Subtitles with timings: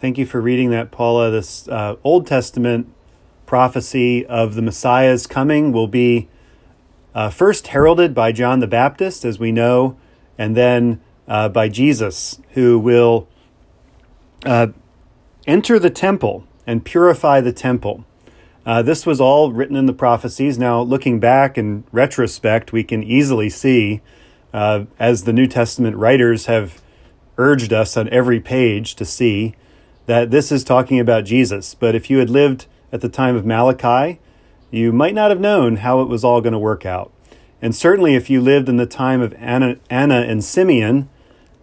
[0.00, 1.32] Thank you for reading that, Paula.
[1.32, 2.86] This uh, Old Testament
[3.46, 6.28] prophecy of the Messiah's coming will be
[7.16, 9.98] uh, first heralded by John the Baptist, as we know,
[10.38, 13.26] and then uh, by Jesus, who will
[14.46, 14.68] uh,
[15.48, 18.04] enter the temple and purify the temple.
[18.64, 20.60] Uh, this was all written in the prophecies.
[20.60, 24.02] Now, looking back in retrospect, we can easily see,
[24.52, 26.80] uh, as the New Testament writers have
[27.36, 29.56] urged us on every page to see,
[30.08, 31.74] that this is talking about Jesus.
[31.74, 34.18] But if you had lived at the time of Malachi,
[34.70, 37.12] you might not have known how it was all going to work out.
[37.60, 41.10] And certainly, if you lived in the time of Anna, Anna and Simeon,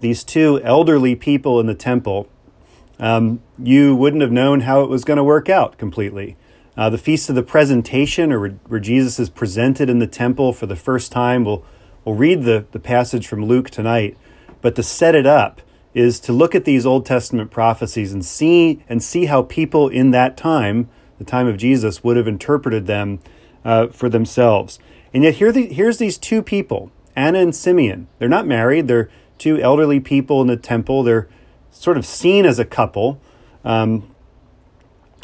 [0.00, 2.28] these two elderly people in the temple,
[2.98, 6.36] um, you wouldn't have known how it was going to work out completely.
[6.76, 10.66] Uh, the Feast of the Presentation, or where Jesus is presented in the temple for
[10.66, 11.64] the first time, we'll,
[12.04, 14.18] we'll read the, the passage from Luke tonight.
[14.60, 15.62] But to set it up
[15.94, 20.10] is to look at these Old Testament prophecies and see, and see how people in
[20.10, 23.20] that time, the time of Jesus, would have interpreted them
[23.64, 24.78] uh, for themselves.
[25.12, 28.08] And yet, here the, here's these two people, Anna and Simeon.
[28.18, 31.02] They're not married, they're two elderly people in the temple.
[31.02, 31.28] They're
[31.70, 33.20] sort of seen as a couple
[33.64, 34.12] um,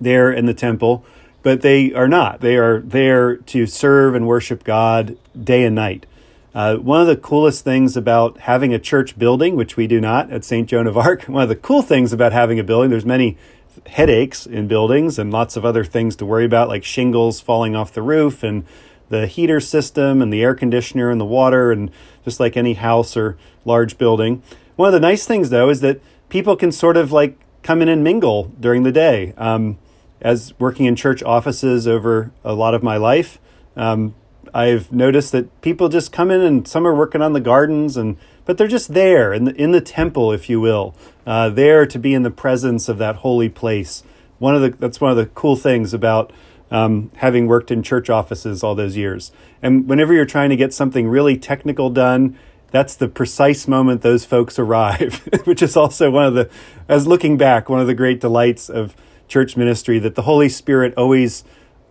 [0.00, 1.04] there in the temple
[1.42, 2.40] but they are not.
[2.40, 6.06] They are there to serve and worship God day and night.
[6.54, 10.30] Uh, one of the coolest things about having a church building, which we do not
[10.30, 10.68] at St.
[10.68, 13.38] Joan of Arc, one of the cool things about having a building, there's many
[13.86, 17.92] headaches in buildings and lots of other things to worry about, like shingles falling off
[17.92, 18.64] the roof and
[19.08, 21.90] the heater system and the air conditioner and the water, and
[22.24, 24.42] just like any house or large building.
[24.76, 27.88] One of the nice things, though, is that people can sort of like come in
[27.88, 29.34] and mingle during the day.
[29.36, 29.78] Um,
[30.20, 33.38] as working in church offices over a lot of my life,
[33.76, 34.14] um,
[34.54, 38.16] I've noticed that people just come in and some are working on the gardens and
[38.44, 40.94] but they're just there in the in the temple, if you will,
[41.26, 44.02] uh, there to be in the presence of that holy place.
[44.38, 46.32] One of the that's one of the cool things about
[46.70, 49.30] um, having worked in church offices all those years.
[49.62, 52.36] And whenever you're trying to get something really technical done,
[52.70, 56.50] that's the precise moment those folks arrive, which is also one of the,
[56.88, 58.96] as looking back, one of the great delights of
[59.28, 61.44] church ministry that the Holy Spirit always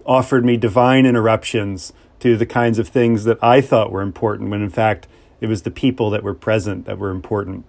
[0.05, 4.61] offered me divine interruptions to the kinds of things that I thought were important, when
[4.61, 5.07] in fact
[5.39, 7.65] it was the people that were present that were important.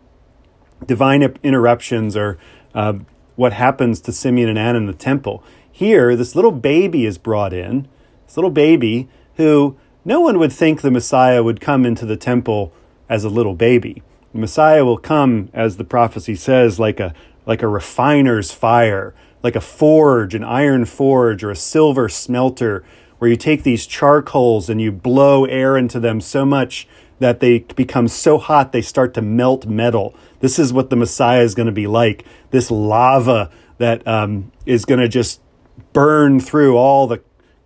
[0.87, 2.39] Divine interruptions are
[2.75, 2.95] uh,
[3.37, 5.43] what happens to Simeon and Anna in the temple.
[5.71, 7.89] Here, this little baby is brought in,
[8.27, 12.73] this little baby who no one would think the Messiah would come into the temple
[13.09, 14.03] as a little baby.
[14.33, 17.15] The Messiah will come, as the prophecy says, like a
[17.45, 22.85] like a refiner's fire, like a forge, an iron forge, or a silver smelter,
[23.23, 26.89] where you take these charcoals and you blow air into them so much
[27.21, 30.13] that they become so hot they start to melt metal.
[30.41, 32.25] This is what the Messiah is going to be like.
[32.51, 35.41] This lava that um, is going to just
[35.93, 37.23] burn through all the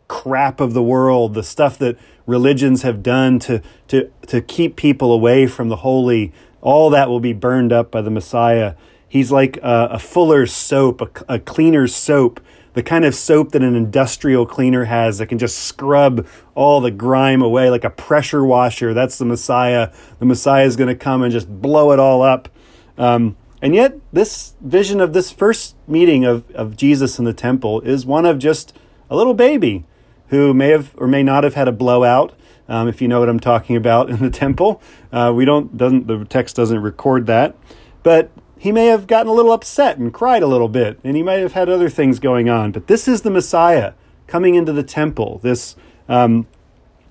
[0.08, 1.96] crap of the world, the stuff that
[2.26, 6.34] religions have done to, to, to keep people away from the holy.
[6.60, 8.74] All that will be burned up by the Messiah.
[9.08, 12.42] He's like a, a fuller's soap, a, a cleaner's soap,
[12.76, 16.90] the kind of soap that an industrial cleaner has that can just scrub all the
[16.90, 18.92] grime away like a pressure washer.
[18.92, 19.90] That's the Messiah.
[20.18, 22.50] The Messiah is going to come and just blow it all up.
[22.98, 27.80] Um, and yet, this vision of this first meeting of, of Jesus in the temple
[27.80, 28.76] is one of just
[29.08, 29.86] a little baby
[30.28, 32.34] who may have or may not have had a blowout.
[32.68, 34.82] Um, if you know what I'm talking about in the temple,
[35.12, 37.56] uh, we don't doesn't the text doesn't record that,
[38.02, 41.22] but he may have gotten a little upset and cried a little bit, and he
[41.22, 42.72] might have had other things going on.
[42.72, 43.92] But this is the Messiah
[44.26, 45.76] coming into the temple, this,
[46.08, 46.46] um,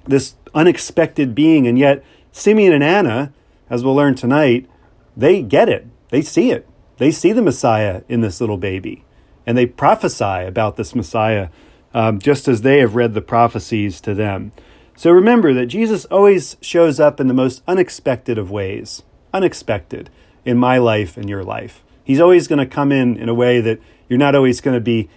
[0.05, 1.67] this unexpected being.
[1.67, 3.31] And yet, Simeon and Anna,
[3.69, 4.67] as we'll learn tonight,
[5.15, 5.87] they get it.
[6.09, 6.67] They see it.
[6.97, 9.05] They see the Messiah in this little baby.
[9.45, 11.49] And they prophesy about this Messiah
[11.93, 14.51] um, just as they have read the prophecies to them.
[14.97, 19.03] So remember that Jesus always shows up in the most unexpected of ways.
[19.33, 20.09] Unexpected
[20.45, 21.83] in my life and your life.
[22.03, 24.81] He's always going to come in in a way that you're not always going to
[24.81, 25.09] be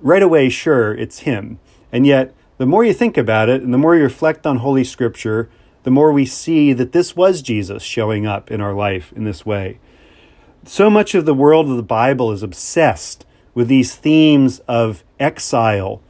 [0.00, 1.58] right away sure it's him.
[1.90, 4.84] And yet, the more you think about it and the more you reflect on Holy
[4.84, 5.48] Scripture,
[5.82, 9.44] the more we see that this was Jesus showing up in our life in this
[9.44, 9.78] way.
[10.64, 16.00] So much of the world of the Bible is obsessed with these themes of exile,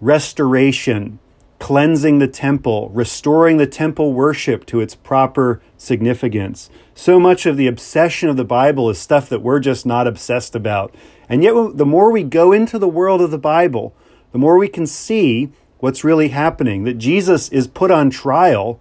[0.00, 1.18] restoration,
[1.58, 6.68] cleansing the temple, restoring the temple worship to its proper significance.
[6.94, 10.54] So much of the obsession of the Bible is stuff that we're just not obsessed
[10.54, 10.94] about.
[11.28, 13.94] And yet, the more we go into the world of the Bible,
[14.32, 18.80] the more we can see what's really happening that Jesus is put on trial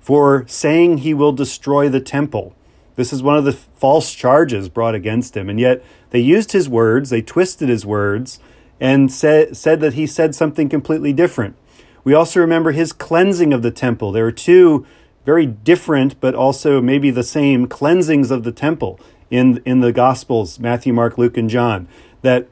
[0.00, 2.54] for saying he will destroy the temple.
[2.96, 5.48] This is one of the false charges brought against him.
[5.48, 8.38] And yet they used his words, they twisted his words,
[8.80, 11.56] and said, said that he said something completely different.
[12.04, 14.12] We also remember his cleansing of the temple.
[14.12, 14.86] There are two
[15.24, 18.98] very different, but also maybe the same cleansings of the temple
[19.30, 21.88] in, in the Gospels Matthew, Mark, Luke, and John
[22.22, 22.48] that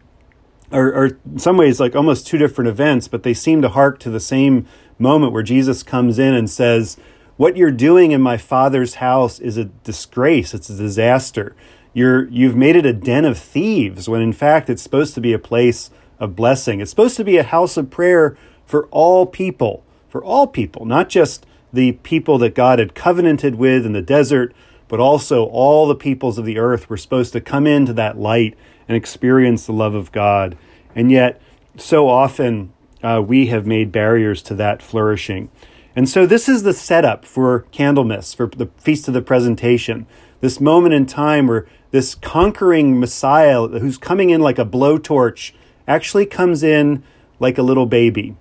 [0.73, 3.99] are, are in some ways like almost two different events, but they seem to hark
[4.01, 4.67] to the same
[4.99, 6.97] moment where Jesus comes in and says,
[7.37, 11.57] What you're doing in my Father's house is a disgrace, it's a disaster.
[11.93, 15.33] You're, you've made it a den of thieves when in fact it's supposed to be
[15.33, 16.81] a place of blessing.
[16.81, 18.37] It's supposed to be a house of prayer
[18.71, 23.85] for all people, for all people, not just the people that God had covenanted with
[23.85, 24.55] in the desert,
[24.87, 28.57] but also all the peoples of the earth were supposed to come into that light
[28.87, 30.57] and experience the love of God.
[30.95, 31.43] And yet,
[31.77, 32.73] so often
[33.03, 35.51] uh, we have made barriers to that flourishing.
[35.97, 40.07] And so, this is the setup for Candlemas, for the Feast of the Presentation.
[40.41, 45.51] This moment in time where this conquering Messiah, who's coming in like a blowtorch,
[45.89, 47.03] actually comes in
[47.41, 48.37] like a little baby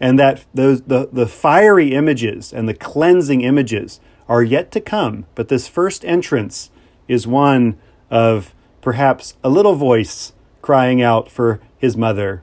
[0.00, 5.26] and that those the, the fiery images and the cleansing images are yet to come
[5.34, 6.70] but this first entrance
[7.08, 7.78] is one
[8.10, 10.32] of perhaps a little voice
[10.62, 12.42] crying out for his mother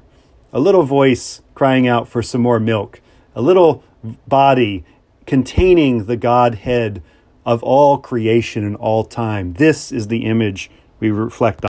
[0.53, 3.01] a little voice crying out for some more milk
[3.35, 3.83] a little
[4.27, 4.83] body
[5.27, 7.03] containing the godhead
[7.45, 9.53] of all creation and all time.
[9.53, 10.69] This is the image
[10.99, 11.65] we reflect on